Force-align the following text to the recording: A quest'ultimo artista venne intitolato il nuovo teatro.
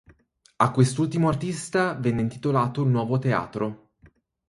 A 0.55 0.71
quest'ultimo 0.71 1.27
artista 1.27 1.93
venne 1.93 2.21
intitolato 2.21 2.81
il 2.81 2.89
nuovo 2.89 3.19
teatro. 3.19 3.91